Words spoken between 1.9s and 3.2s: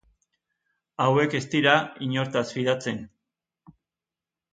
inortaz fidatzen.